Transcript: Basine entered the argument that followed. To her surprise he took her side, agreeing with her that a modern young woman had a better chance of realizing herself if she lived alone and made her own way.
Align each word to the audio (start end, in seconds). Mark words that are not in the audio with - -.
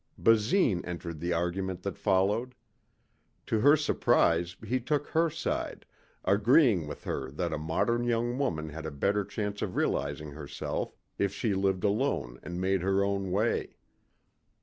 Basine 0.17 0.83
entered 0.83 1.19
the 1.19 1.31
argument 1.31 1.83
that 1.83 1.95
followed. 1.95 2.55
To 3.45 3.59
her 3.59 3.75
surprise 3.75 4.55
he 4.65 4.79
took 4.79 5.05
her 5.09 5.29
side, 5.29 5.85
agreeing 6.25 6.87
with 6.87 7.03
her 7.03 7.29
that 7.29 7.53
a 7.53 7.59
modern 7.59 8.05
young 8.05 8.39
woman 8.39 8.69
had 8.69 8.87
a 8.87 8.89
better 8.89 9.23
chance 9.23 9.61
of 9.61 9.75
realizing 9.75 10.31
herself 10.31 10.95
if 11.19 11.31
she 11.35 11.53
lived 11.53 11.83
alone 11.83 12.39
and 12.41 12.59
made 12.59 12.81
her 12.81 13.03
own 13.03 13.29
way. 13.29 13.75